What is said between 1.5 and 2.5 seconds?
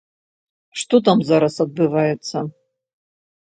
адбываецца?